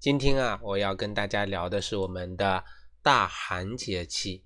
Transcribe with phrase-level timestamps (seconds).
[0.00, 2.64] 今天啊，我要跟大家聊的是我们的
[3.02, 4.44] 大寒节气。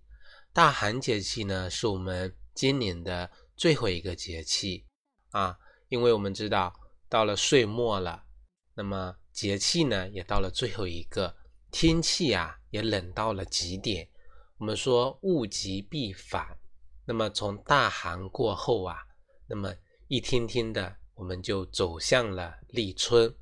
[0.51, 4.87] 大寒节气呢，是我们今年的最后一个节气
[5.31, 5.59] 啊，
[5.91, 6.73] 因为我们知道
[7.07, 8.25] 到了岁末了，
[8.75, 11.37] 那么节气呢也到了最后一个，
[11.71, 14.09] 天气啊也冷到了极点。
[14.57, 16.57] 我们说物极必反，
[17.05, 18.97] 那么从大寒过后啊，
[19.47, 19.75] 那么
[20.09, 23.35] 一天天的我们就走向了立春。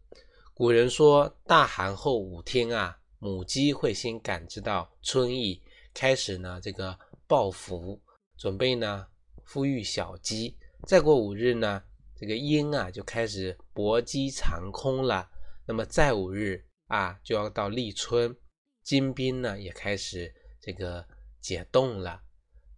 [0.60, 5.62] 古人说，大寒后五天啊，母鸡会先感知到春意，
[5.94, 7.98] 开始呢这个抱孵，
[8.36, 9.06] 准备呢
[9.46, 10.54] 孵育小鸡。
[10.86, 11.82] 再过五日呢，
[12.14, 15.30] 这个鹰啊就开始搏击长空了。
[15.66, 18.36] 那么再五日啊，就要到立春，
[18.82, 21.02] 金兵呢也开始这个
[21.40, 22.20] 解冻了。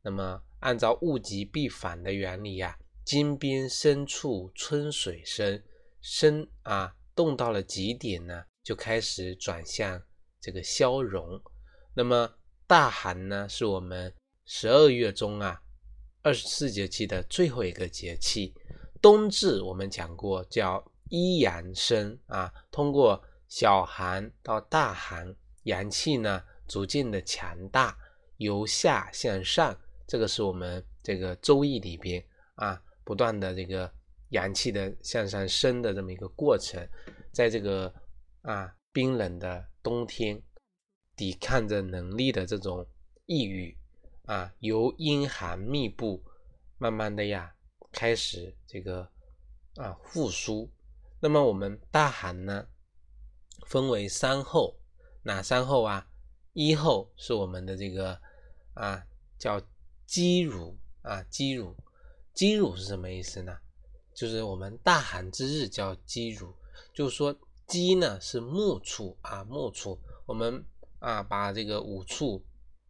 [0.03, 5.61] 那么按照物极必反的原理呀，金兵深处春水生，
[6.01, 6.95] 生啊。
[7.15, 10.03] 冻到了极点呢，就开始转向
[10.41, 11.41] 这个消融。
[11.95, 12.35] 那么
[12.67, 14.15] 大寒呢，是我们
[14.47, 15.63] 十二月中啊
[16.23, 18.55] 二十四节气的最后一个节气。
[19.01, 27.99] 冬至我们讲过叫一阳生啊，通过小寒到大寒，阳气呢逐渐的强大，
[28.37, 33.93] 由下向上，这个是我们这个周易里边啊不断的这个。
[34.33, 36.87] 阳气的向上升的这么一个过程，
[37.33, 37.95] 在这个
[38.43, 40.43] 啊冰冷的冬天，
[41.17, 42.87] 抵抗着能力的这种
[43.27, 43.77] 抑郁
[44.25, 46.23] 啊，由阴寒密布，
[46.79, 47.55] 慢慢的呀
[47.93, 49.09] 开始这个
[49.77, 50.71] 啊复苏。
[51.21, 52.67] 那么我们大寒呢，
[53.67, 54.79] 分为三候，
[55.23, 56.09] 哪三候啊？
[56.55, 58.21] 一候是我们的这个
[58.75, 59.03] 啊
[59.39, 59.61] 叫
[60.07, 61.75] 积乳啊积乳，
[62.35, 63.59] 积乳是什么意思呢？
[64.15, 66.55] 就是我们大寒之日叫鸡乳，
[66.95, 67.35] 就是说
[67.67, 70.65] 鸡呢是木处啊木处，我们
[70.99, 72.45] 啊把这个五处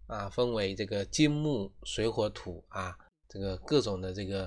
[0.07, 2.97] 啊分为这个金木水火土啊
[3.29, 4.45] 这个各种的这个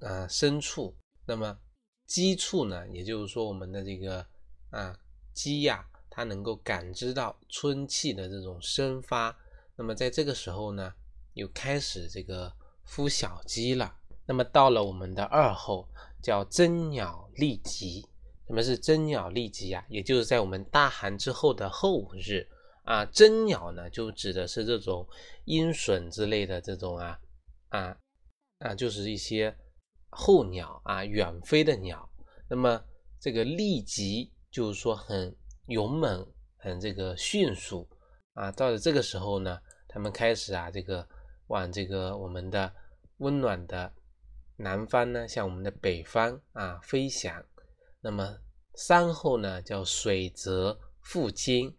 [0.00, 0.94] 啊牲畜，
[1.26, 1.58] 那么
[2.06, 4.24] 鸡畜呢，也就是说我们的这个
[4.70, 4.96] 啊
[5.32, 9.36] 鸡呀，它能够感知到春气的这种生发，
[9.74, 10.94] 那么在这个时候呢，
[11.32, 12.52] 又开始这个
[12.86, 13.96] 孵小鸡了。
[14.26, 15.86] 那么到了我们的二后，
[16.22, 18.08] 叫真鸟立吉。
[18.46, 19.84] 什么是真鸟立吉啊？
[19.88, 22.46] 也就是在我们大寒之后的后五日
[22.84, 23.04] 啊。
[23.06, 25.06] 真鸟呢，就指的是这种
[25.44, 27.18] 鹰隼之类的这种啊
[27.68, 27.96] 啊
[28.58, 29.54] 啊，就是一些
[30.10, 32.08] 候鸟啊，远飞的鸟。
[32.48, 32.82] 那么
[33.18, 35.34] 这个立吉就是说很
[35.66, 36.26] 勇猛，
[36.56, 37.88] 很这个迅速
[38.34, 38.50] 啊。
[38.52, 39.58] 到了这个时候呢，
[39.88, 41.06] 他们开始啊，这个
[41.48, 42.72] 往这个我们的
[43.18, 43.92] 温暖的。
[44.56, 47.44] 南方呢，向我们的北方啊飞翔。
[48.00, 48.38] 那么
[48.74, 51.76] 山后呢，叫水泽复金，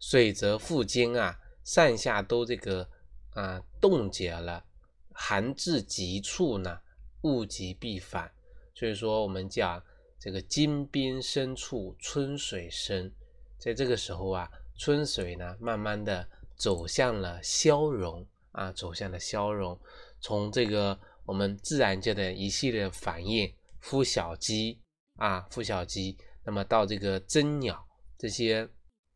[0.00, 2.88] 水泽复金啊，上下都这个
[3.34, 4.64] 啊冻结了，
[5.12, 6.80] 寒至极处呢，
[7.22, 8.32] 物极必反。
[8.74, 9.80] 所以说，我们讲
[10.18, 13.12] 这个金边深处春水生，
[13.58, 19.78] 在这个时候啊，春水呢，慢慢的走向了消融啊，走向了消融，
[20.20, 20.98] 从这个。
[21.28, 24.80] 我们自然界的一系列反应，孵小鸡
[25.16, 27.86] 啊，孵小鸡，那么到这个真鸟
[28.16, 28.66] 这些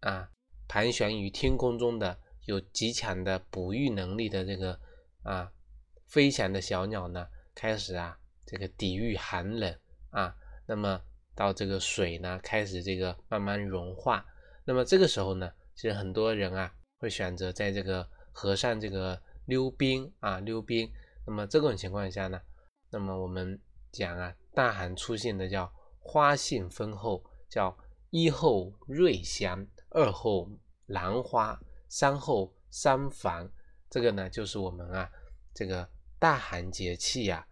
[0.01, 0.29] 啊，
[0.69, 4.79] 盘旋于天空中的有极强的哺育能力的这个
[5.23, 5.51] 啊，
[6.07, 9.75] 飞翔的小鸟呢，开始啊，这个抵御寒冷
[10.11, 10.37] 啊，
[10.67, 11.01] 那么
[11.35, 14.23] 到这个水呢，开始这个慢慢融化，
[14.67, 20.93] 那么这个时候呢，其实很多人啊，会选择在这个河上这个溜冰啊，溜冰。
[21.25, 22.41] 那么这种情况下呢，
[22.91, 23.61] 那么我们
[23.93, 27.77] 讲啊，大寒出现的叫花信丰厚，叫
[28.11, 30.51] 一后瑞香，二后
[30.87, 33.49] 兰花，三后三房。
[33.89, 35.09] 这个呢，就是我们啊
[35.55, 35.89] 这个
[36.19, 37.47] 大寒节气呀，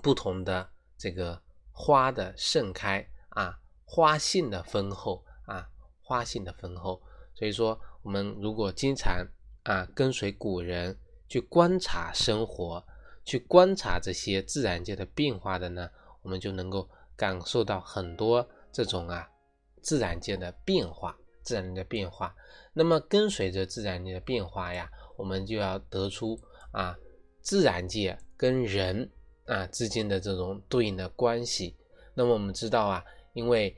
[0.00, 1.42] 不同的这个
[1.72, 5.68] 花的盛开啊，花信的丰厚啊，
[6.00, 7.02] 花信的丰厚。
[7.34, 9.26] 所以说，我们如果经常
[9.64, 10.96] 啊跟随古人。
[11.28, 12.84] 去观察生活，
[13.24, 15.90] 去观察这些自然界的变化的呢，
[16.22, 19.28] 我们就能够感受到很多这种啊
[19.82, 21.16] 自然界的变化。
[21.40, 22.36] 自然的变化。
[22.74, 26.38] 那么跟随着自然界的变化呀，我们就要得出
[26.72, 26.94] 啊，
[27.40, 29.10] 自然界跟人
[29.46, 31.74] 啊之间的这种对应的关系。
[32.12, 33.02] 那么我们知道啊，
[33.32, 33.74] 因为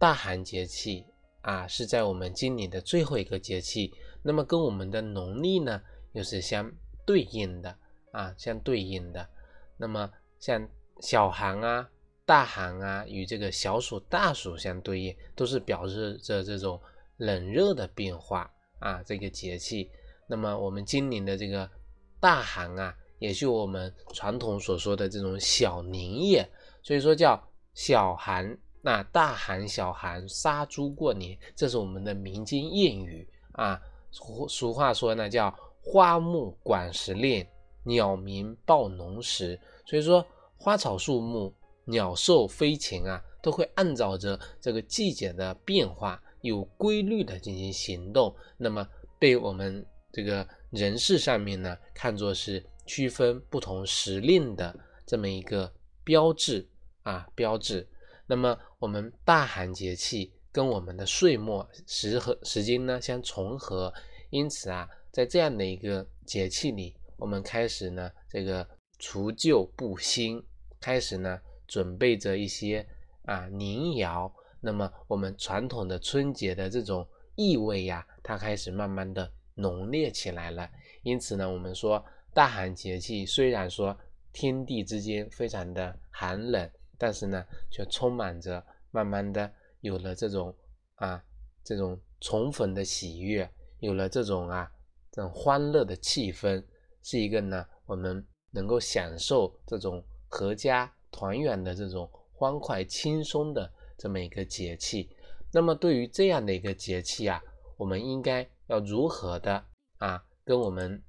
[0.00, 1.06] 大寒节气
[1.42, 3.94] 啊是在我们今年的最后一个节气，
[4.24, 5.80] 那么跟我们的农历呢
[6.14, 6.72] 又是相
[7.04, 7.76] 对应的
[8.10, 9.28] 啊，相对应的。
[9.76, 10.68] 那么像
[11.00, 11.88] 小寒啊、
[12.24, 16.80] 大寒啊，与这个小暑、大暑相对应，都是表示着这种。
[17.18, 18.50] 冷热的变化
[18.80, 19.88] 啊，这个节气，
[20.26, 21.70] 那么我们今年的这个
[22.18, 26.50] 大寒啊，也是我们传统所说的这种小年夜，
[26.82, 27.40] 所以说叫
[27.74, 33.80] 小寒，那大寒、小寒杀猪过年，这是我们的民间谚语啊。
[34.10, 37.46] 俗俗话说呢，叫花木管时令，
[37.82, 40.24] 鸟鸣报农时，所以说
[40.56, 41.52] 花草树木、
[41.84, 46.22] 鸟兽飞禽啊，都会按照着这个季节的变化。
[46.40, 48.84] 有规律的进行行动，那么
[49.16, 54.76] 被我们这个人事上面呢，看作是区分不同时令的
[55.06, 56.68] 这么一个标志
[57.04, 57.86] 啊标志。
[58.26, 63.94] 那么我们大寒节气跟我们的岁末时和时间呢相重合，
[64.30, 68.66] 因此啊，在这样的一个节气里，我们开始呢这个
[68.98, 70.42] 除旧布新，
[70.80, 71.38] 开始呢
[71.68, 72.86] 准备着一些
[73.26, 74.34] 啊年谣。
[74.58, 80.70] 那么我们传统的春节的这种意味呀，它开始慢慢的浓烈起来了。
[81.02, 83.94] 因此呢，我们说大寒节气虽然说
[84.32, 90.56] 天地之间非常的寒冷，但是呢，却充满着慢慢的有了这种
[90.94, 91.22] 啊
[91.62, 93.50] 这种重逢的喜悦，
[93.80, 94.72] 有了这种啊
[95.12, 96.64] 这种欢乐的气氛，
[97.04, 103.72] 是一个呢我们能够享受这种阖家团圆的这种欢快轻松的。
[103.98, 105.14] 这么一个节气，
[105.52, 107.40] 那么对于这样的一个节气啊，
[107.76, 109.64] 我们应该要如何的
[109.98, 111.00] 啊，跟我们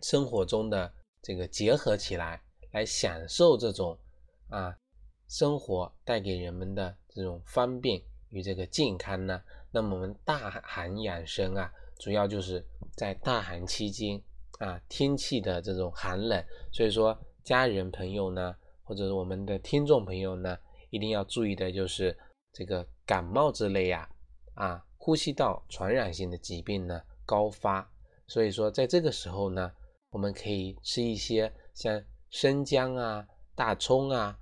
[0.00, 0.90] 生活中的
[1.20, 2.40] 这个结合起来，
[2.70, 3.98] 来享受这种
[4.48, 4.74] 啊
[5.28, 8.00] 生活带给人们的这种方便
[8.30, 9.42] 与这个健康呢？
[9.70, 12.64] 那么我们大寒养生啊，主要就是
[12.96, 14.20] 在大寒期间
[14.58, 20.58] 啊，天气的这种寒冷，所以说家人朋友呢，或者我们的听众朋友呢。
[20.90, 22.16] 一定要注意的就是
[22.52, 24.08] 这个感冒之类呀，
[24.54, 27.90] 啊，呼吸道传染性的疾病呢高发，
[28.28, 29.72] 所以说在这个时候呢，
[30.10, 33.26] 我们可以吃一些像生姜啊、
[33.56, 34.38] 大葱啊、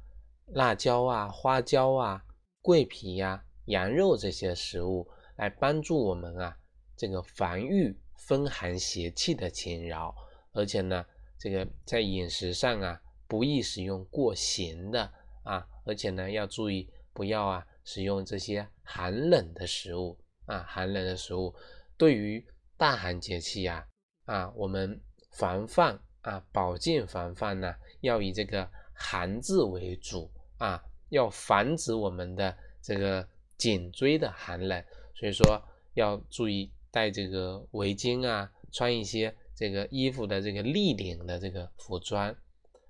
[0.48, 2.22] 辣椒啊、花椒啊、
[2.60, 6.56] 桂皮呀、羊肉这些食物，来帮助我们啊
[6.96, 10.14] 这个防御风寒邪气的侵扰，
[10.52, 11.04] 而且呢，
[11.38, 15.12] 这个在饮食上啊，不宜使用过咸的。
[15.44, 21.54] 啊，而且呢，要注意不要啊使用这些寒冷的食物啊，寒冷的食物
[21.98, 22.42] 对于
[22.78, 23.86] 大寒节气呀
[24.24, 24.98] 啊，我们
[25.32, 34.82] 防范啊保健防范呢，要以这个寒字为主啊，要防止我们的这个颈椎的寒冷，
[35.14, 42.32] 所以说要注意戴这个围巾啊，穿一些这个衣服的这个立领的这个服装，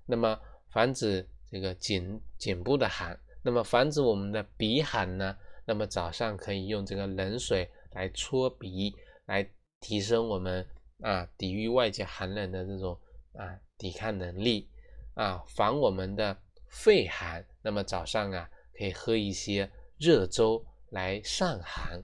[0.05, 1.27] 那么防止。
[1.51, 5.37] 这个颈颈部的寒，那么防止我们的鼻寒呢？
[5.65, 8.93] 那么早上可以用这个冷水来搓鼻，
[9.25, 9.47] 来
[9.79, 10.65] 提升我们
[11.01, 12.99] 啊抵御外界寒冷的这种
[13.35, 14.67] 啊抵抗能力
[15.13, 16.35] 啊，防我们的
[16.67, 17.45] 肺寒。
[17.61, 22.03] 那么早上啊可以喝一些热粥来散寒。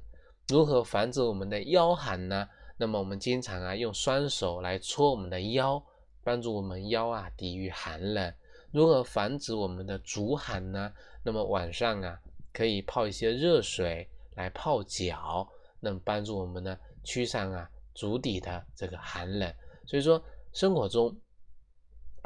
[0.51, 2.50] 如何防止我们的腰寒呢？
[2.75, 5.81] 那么我们经常啊用双手来搓我们的腰，
[6.25, 8.34] 帮助我们腰啊抵御寒冷。
[8.70, 10.91] 如何防止我们的足寒呢？
[11.24, 12.20] 那么晚上啊，
[12.51, 14.05] 可以泡一些热水
[14.36, 15.48] 来泡脚，
[15.79, 19.53] 那么帮助我们呢驱散啊足底的这个寒冷。
[19.86, 21.15] 所以说，生活中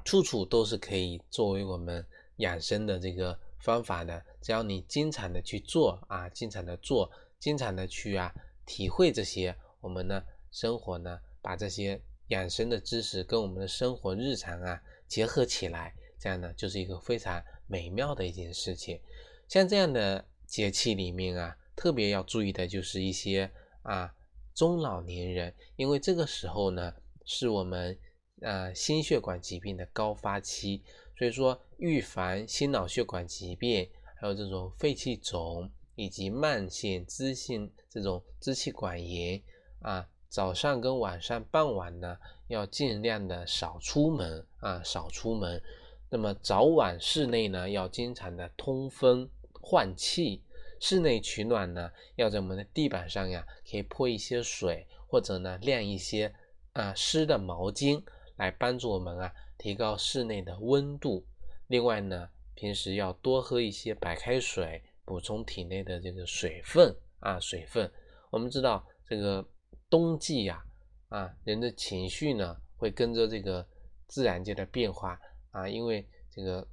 [0.03, 2.03] 处处都是可以作为我们
[2.37, 4.19] 养生的这个方法的。
[4.41, 8.33] 只要你经常的去做啊，经常的做，经常的去啊
[8.65, 15.93] 体会这些，我们呢生活呢把这些养生的知识跟我们的生活日常啊结合起来。
[16.17, 18.99] 这样呢，就是一个非常美妙的一件事情。
[19.47, 23.51] 像这样的节气里面啊，特别要注意的就是一些
[23.83, 24.15] 啊
[24.55, 27.95] 中老年人，因为这个时候呢，是我们
[28.41, 30.81] 啊心血管疾病的高发期，
[31.15, 39.41] 所以说预防心脑血管疾病，还有这种肺气肿以及慢性支性这种支气管炎
[39.81, 45.61] 啊，早上跟晚上傍晚呢，要尽量的少出门啊，少出门。
[46.09, 49.29] 那么早晚室内呢，要经常的通风
[49.61, 50.41] 换气，
[50.79, 56.33] 室内取暖呢，要在我们的地板上呀，可以泼一些水，或者呢晾一些
[56.73, 58.03] 啊湿的毛巾，
[58.35, 61.25] 来帮助我们啊提高室内的温度。
[61.67, 67.89] 另外呢，平时要多喝一些白开水，补充体内的这个水分啊水分。
[68.31, 69.47] 我们知道这个
[69.89, 70.61] 冬季呀，
[71.09, 73.65] 啊人的情绪呢会跟着这个
[74.07, 75.17] 自然界的变化
[75.51, 76.67] 啊，因为这个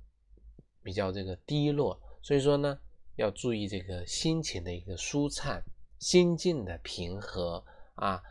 [0.83, 2.79] 比较这个低落，所以说呢。
[3.17, 5.63] 要注意这个心情的一个舒畅，
[5.99, 7.63] 心境的平和
[7.95, 8.23] 啊。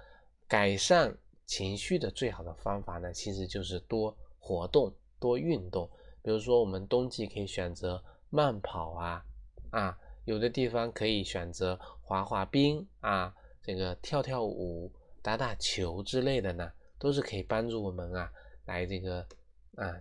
[0.47, 1.15] 改善
[1.45, 5.87] 情绪的最好的方法呢，其实就是多活动、多运动。
[6.23, 9.23] 比如说，我们冬季可以选择慢跑啊
[9.71, 18.31] 啊，有的地方可以选择滑滑冰啊，这个跳跳舞、打打球之类的呢，都是可以帮助我们啊，
[18.65, 19.27] 来这个
[19.75, 19.99] 啊，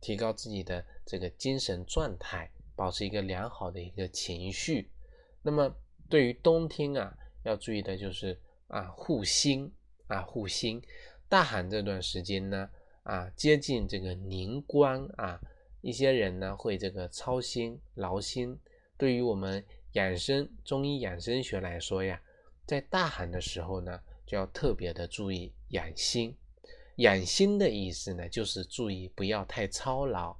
[0.00, 2.50] 提高自己的这个精神状态。
[2.76, 4.90] 保持一个良好的一个情绪，
[5.40, 5.74] 那么
[6.10, 9.72] 对于冬天啊，要注意的就是啊护心
[10.08, 10.82] 啊护心。
[11.26, 12.68] 大寒这段时间呢
[13.02, 15.40] 啊接近这个凝关啊，
[15.80, 18.54] 一些人呢会这个操心劳心。
[18.98, 22.20] 对于我们养生中医养生学来说呀，
[22.66, 26.36] 在大寒的时候呢，就要特别的注意养心。
[26.96, 30.36] 养心的意思呢，就是注意不要太操劳，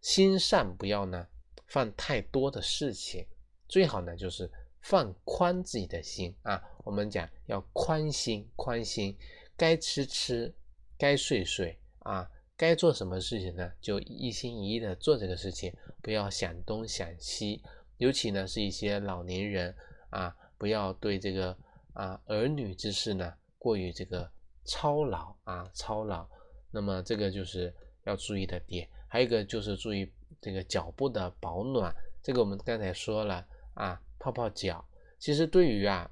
[0.00, 1.26] 心上不要呢。
[1.66, 3.24] 放太多的事情，
[3.68, 4.50] 最好呢就是
[4.80, 6.60] 放宽自己的心啊。
[6.84, 9.16] 我们讲要宽心，宽心，
[9.56, 10.52] 该吃吃，
[10.98, 17.62] 该睡睡啊，该做什么事情呢，就一心一意的做这个事情，不要想东想西。
[18.00, 19.72] 尤其呢是一些老年人
[20.10, 21.56] 啊，不要对这个
[21.92, 24.28] 啊儿女之事呢过于这个
[24.64, 26.28] 操劳啊操劳。
[26.72, 27.72] 那么这个就是
[28.04, 30.12] 要注意的点，还有一个就是注意。
[30.40, 34.82] 这个脚部的保暖，这个我们刚才说了啊，泡泡脚。
[35.18, 36.10] 其实对于啊，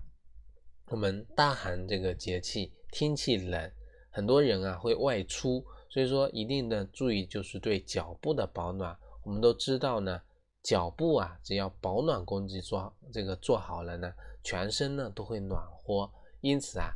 [0.89, 3.73] 我们大寒这个节气，天气冷，
[4.11, 8.95] 很多人啊会外出，所以说一定的注意就是对脚部的保暖。
[9.23, 10.21] 我们都知道呢，
[10.69, 14.13] 脚部啊，只要保暖工具做这个做好了呢，
[14.45, 16.13] 全身呢都会暖和。
[16.43, 16.93] 因此啊，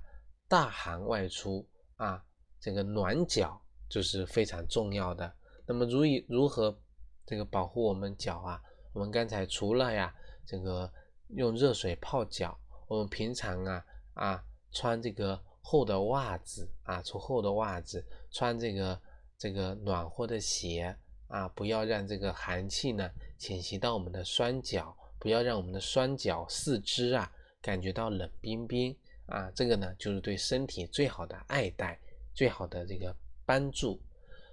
[0.46, 2.22] 大寒外出啊，
[2.60, 5.32] 这个暖脚就是非常重要的。
[5.64, 6.78] 那么如以如何？
[7.24, 8.60] 这个保护我们脚啊，
[8.92, 10.14] 我们刚才除了呀，
[10.44, 10.92] 这个
[11.28, 12.54] 用热水泡脚，
[12.88, 19.00] 我们平常啊啊穿这个厚的袜子啊，穿厚的袜子，穿这个
[19.38, 20.94] 这个暖和的鞋
[21.32, 28.96] 啊，不要让这个寒气呢侵袭到我们的双脚，不要让我们的双脚四肢啊感觉到冷冰冰
[29.26, 31.98] 啊，这个呢就是对身体最好的爱戴，
[32.32, 34.00] 最好的这个帮助。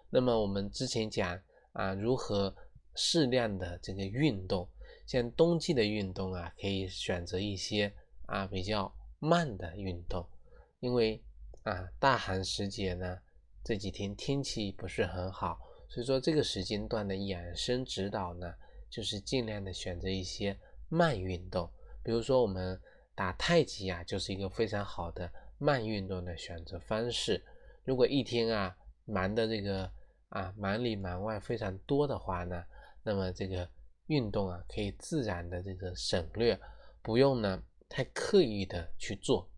[0.09, 1.39] 那么我们之前讲。
[1.71, 2.53] 啊，如何
[2.95, 4.67] 适量的这个运动？
[5.05, 7.93] 像冬季的运动啊，可以选择一些
[8.25, 10.27] 啊比较慢的运动，
[10.79, 11.21] 因为
[11.63, 13.19] 啊大寒时节呢，
[13.63, 18.53] 这几天天气不是很好，所以说这个时间段的养生指导呢，
[18.89, 21.69] 就是尽量的选择一些慢运动，
[22.01, 22.79] 比如说我们
[23.13, 27.43] 打太极啊，就是一个非常好的慢运动的选择方式。
[27.83, 29.91] 如果一天啊忙的这个。
[30.29, 32.63] 啊，忙里忙外非常多的话呢，
[33.01, 33.67] 那么这个
[34.05, 36.55] 运动啊，可以自然的这个省略，
[37.01, 39.49] 不用呢太刻意的去做，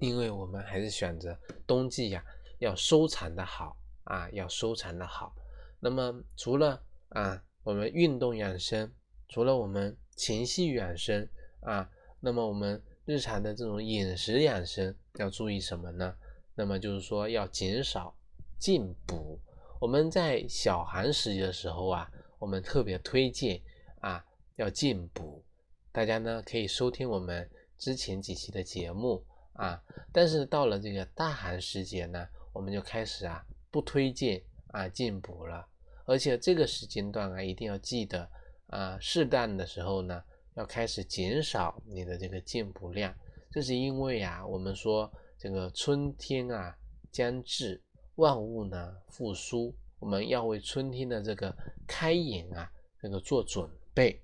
[0.00, 1.38] 因为我们还是选择
[1.68, 2.24] 冬季呀，
[2.58, 3.76] 要收藏的好
[4.06, 5.34] 啊，要收藏的好。
[5.78, 8.90] 那么除了啊，我们运动养生，
[9.28, 11.28] 除了我们情绪养生
[11.60, 11.88] 啊，
[12.20, 16.16] 那么我们日常的这种饮食养生要注意什么呢？
[16.54, 18.16] 那么就是说要减少
[18.58, 19.38] 进补。
[19.78, 23.60] 我们在小寒时节的时候啊，我们特别推荐
[24.00, 24.24] 啊
[24.56, 25.44] 要进补，
[25.92, 29.22] 大家呢可以收听我们之前几期的节目
[29.52, 29.82] 啊。
[30.12, 33.44] 但是到了这个大寒时节呢，我们就开始啊
[33.76, 35.68] 不推荐啊进补了，
[36.06, 38.26] 而且这个时间段啊一定要记得
[38.68, 40.22] 啊适当的时候呢
[40.54, 43.14] 要开始减少你的这个进补量，
[43.50, 46.74] 这是因为啊我们说这个春天啊
[47.12, 47.82] 将至。
[48.14, 51.54] 万物呢复苏，我们要为春天的这个
[51.86, 54.18] 开眼啊，这个做准备。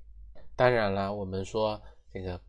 [0.56, 1.78] 当然了，我们说
[2.10, 2.40] 这个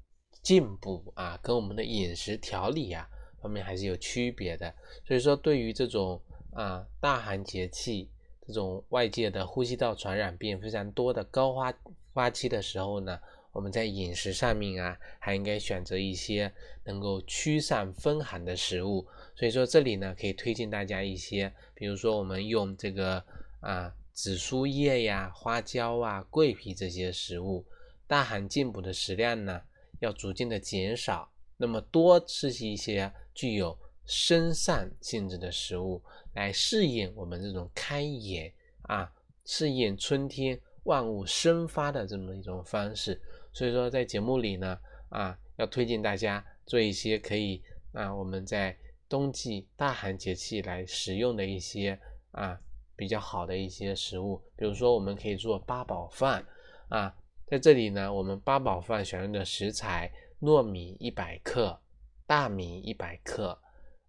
[0.42, 3.06] 进补啊，跟我们的饮食调理啊
[3.42, 4.74] 方面还是有区别的。
[5.06, 6.18] 所以说，对于这种
[6.56, 8.10] 啊大寒节气，
[8.48, 11.74] 这种外界的呼吸道传染病非常多的高发
[12.14, 13.20] 发期的时候呢。
[13.54, 16.52] 我们在饮食上面啊，还应该选择一些
[16.86, 19.06] 能够驱散风寒的食物。
[19.36, 23.24] 所以说这里呢，可以推荐大家一些，比如说我们用这个
[23.60, 27.64] 啊紫苏叶呀、花椒啊、桂皮这些食物，
[28.08, 29.62] 大寒进补的食量呢
[30.00, 36.02] 要逐渐的减少，那么多吃一些具有生散性质的食物，
[36.34, 39.12] 来适应我们这种开眼啊，
[39.46, 43.22] 适应春天万物生发的这么一种方式。
[43.54, 44.78] 所以说，在节目里呢，
[45.10, 47.62] 啊，要推荐大家做一些可以
[47.94, 52.00] 啊，我们在冬季大寒节气来食用的一些
[52.32, 52.60] 啊
[52.96, 54.42] 比较好的一些食物。
[54.56, 56.46] 比如说，我们可以做八宝饭
[56.90, 61.80] 啊，在这里呢，我们八宝饭选用的食材：糯米一百克，
[62.26, 63.62] 大米一百克，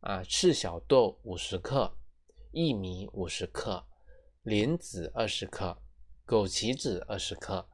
[0.04, 1.96] 啊，赤小豆五十克，
[2.52, 3.86] 薏米五十克，
[4.42, 5.78] 莲子二十克，
[6.26, 7.66] 枸杞子二十克。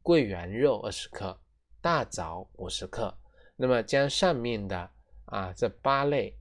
[0.00, 1.38] 桂圆肉二十克，
[1.82, 3.18] 大枣五十克。
[3.56, 4.90] 那么将上面的
[5.26, 6.34] 啊这八类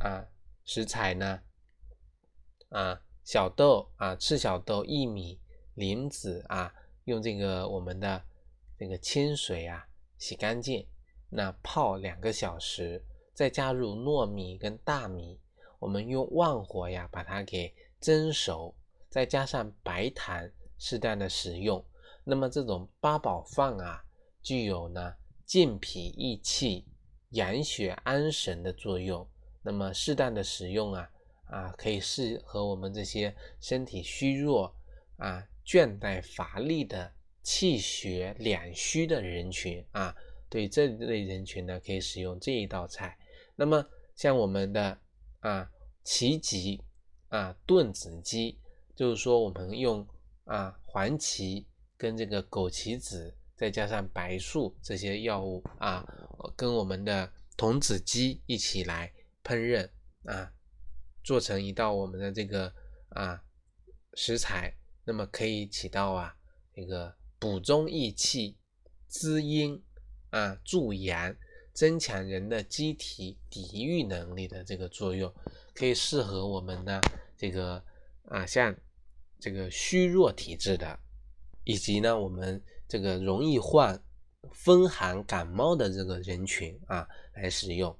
[0.00, 0.26] 啊
[0.64, 1.40] 食材呢
[2.70, 5.38] 啊小豆啊赤小豆、薏米、
[5.74, 8.24] 莲子啊，用这个我们的
[8.76, 9.86] 这个清水啊
[10.18, 10.84] 洗干净，
[11.28, 15.40] 那泡两个小时，再加入糯米跟大米，
[15.80, 18.74] 我们用旺火呀把它给蒸熟，
[19.10, 20.48] 再加上白糖，
[20.78, 21.84] 适当的食用。
[22.22, 24.02] 那么这种八宝饭啊，
[24.40, 25.14] 具有呢
[25.44, 26.86] 健脾益气、
[27.30, 29.28] 养血安神的作用。
[29.62, 31.10] 那么适当的使用啊，
[31.46, 34.74] 啊可以适合我们这些身体虚弱
[35.16, 37.12] 啊、倦怠乏力的、
[37.42, 40.14] 气血两虚的人群啊。
[40.48, 43.18] 对这类人群呢，可以使用这一道菜。
[43.56, 44.98] 那么像我们的
[45.40, 45.70] 啊
[46.04, 46.80] 芪荠
[47.28, 48.58] 啊炖子鸡，
[48.94, 50.06] 就是说我们用
[50.44, 51.66] 啊黄芪。
[51.96, 56.04] 跟这个枸杞子，再加上白术这些药物啊，
[56.56, 59.10] 跟我们的童子鸡一起来
[59.44, 59.88] 烹饪
[60.24, 60.52] 啊，
[61.22, 62.70] 做成一道我们的这个
[63.10, 63.42] 啊
[64.14, 66.36] 食材，那么可以起到啊
[66.74, 68.58] 这个补中益气、
[69.06, 69.80] 滋阴
[70.30, 71.34] 啊助阳、
[71.74, 75.30] 增强人的机体抵御能力的这个作用，
[75.74, 76.98] 可以适合我们的
[77.36, 77.82] 这个
[78.26, 78.74] 啊像
[79.38, 80.98] 这个虚弱体质的。
[81.66, 83.98] 以及呢，我们这个容易患
[84.52, 87.96] 风寒感冒的这个人群啊，来使用。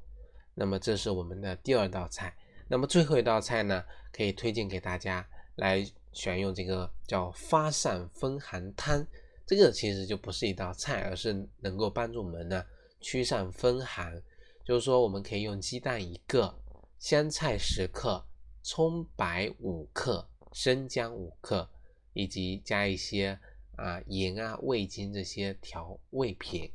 [0.55, 2.37] 那么这是我们的第二道菜。
[2.69, 3.83] 那么最后一道菜呢，
[4.13, 5.83] 可以推荐给大家来
[6.13, 9.07] 选用这个叫发散风寒汤。
[9.47, 12.63] 这个其实就不是一道菜，而是能够帮助我们呢
[13.05, 14.23] 驱散风寒。
[14.64, 16.59] 就是说，我们可以用鸡蛋一个，
[16.99, 18.25] 香菜十克，
[18.62, 21.69] 葱白五克，生姜五克，
[22.14, 23.38] 以及加一些。
[23.77, 26.71] 啊，盐啊，味精这些调味品，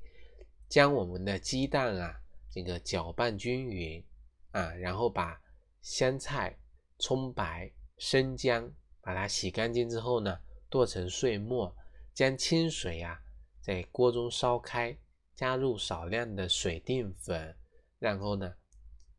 [0.68, 2.20] 将我们的鸡蛋啊，
[2.52, 4.04] 这个搅拌均匀
[4.52, 5.42] 啊，然后把
[5.82, 6.60] 香菜、
[6.98, 11.74] 葱白、生姜把它洗干净之后呢，剁成碎末，
[12.14, 13.18] 将清水啊
[13.62, 14.98] 在锅中烧开，
[15.40, 17.56] 加入少量的水淀粉，
[17.98, 18.54] 然后呢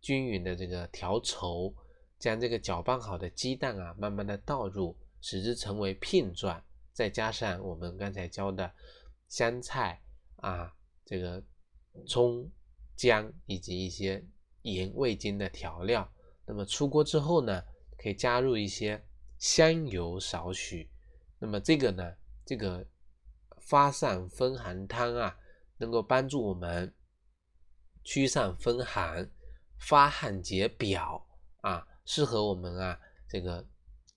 [0.03, 1.75] 均匀的这个调稠，
[2.19, 6.63] 将这个搅拌好的鸡蛋啊慢慢的倒入，使之成为片状。
[6.93, 8.71] 再加上我们刚才教的
[9.29, 9.99] 香菜
[10.37, 10.71] 啊，
[11.07, 11.43] 这个
[12.07, 12.47] 葱
[12.95, 14.23] 姜以及一些
[14.61, 16.07] 盐味精的调料，
[16.45, 17.65] 那么出锅之后呢，
[17.97, 19.03] 可以加入一些
[19.39, 20.91] 香油少许。
[21.39, 22.87] 那么这个呢，这个
[23.63, 25.35] 发散风寒汤啊，
[25.81, 26.95] 能够帮助我们
[28.05, 29.29] 驱散风寒、
[29.79, 31.27] 发汗解表
[31.63, 33.67] 啊，适合我们啊这个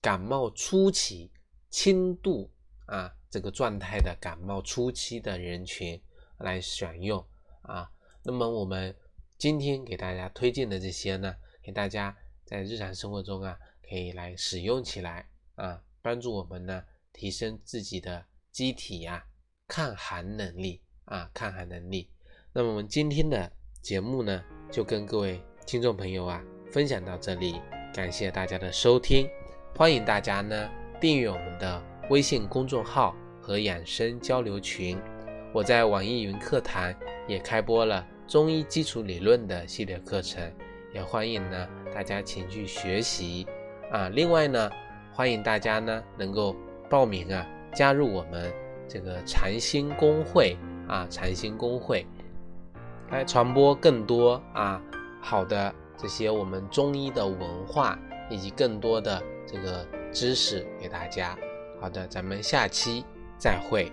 [0.00, 1.32] 感冒初期
[1.70, 2.48] 轻度。
[2.86, 5.98] 啊，这个状态的感冒初期的人群
[6.36, 7.26] 来选用
[7.62, 7.90] 啊。
[8.22, 8.94] 那么我们
[9.38, 19.24] 今天给大家推荐的这些呢，给大家在日常生活中啊，可以来使用起来啊，帮助我们呢提升自己的机体呀
[19.66, 22.08] 抗寒能力啊，抗寒能力。
[22.52, 23.50] 那么我们今天的
[23.82, 27.60] 节目呢，就跟各位听众朋友啊分享到这里，
[27.94, 29.28] 感谢大家的收听，
[29.76, 30.68] 欢迎大家呢
[31.00, 31.82] 订阅我们的。
[32.10, 35.00] 微信公众号和养生交流群，
[35.54, 36.94] 我在网易云课堂
[37.26, 40.52] 也开播了中医基础理论的系列课程，
[40.92, 43.46] 也欢迎呢大家前去学习
[43.90, 44.10] 啊。
[44.10, 44.70] 另外呢，
[45.14, 46.54] 欢迎大家呢能够
[46.90, 48.52] 报名啊，加入我们
[48.86, 50.58] 这个禅心公会
[50.88, 52.06] 啊，禅心公会
[53.10, 54.80] 来传播更多啊
[55.20, 61.36] 好的这些我们中医的文化以及更多的这个知识给大家。
[61.80, 63.04] 好的，咱们下期
[63.38, 63.92] 再会。